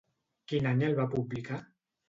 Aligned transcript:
Quin 0.51 0.69
any 0.71 0.81
el 0.89 0.97
va 1.01 1.07
publicar? 1.13 1.63